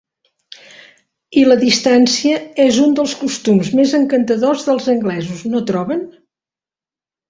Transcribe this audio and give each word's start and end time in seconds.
I 1.41 1.43
la 1.49 1.57
distància 1.65 2.41
és 2.65 2.81
un 2.87 2.97
dels 3.03 3.15
costums 3.21 3.73
més 3.83 3.97
encantadors 4.01 4.69
dels 4.73 4.93
anglesos, 4.99 5.49
no 5.57 5.67
troben? 5.73 6.07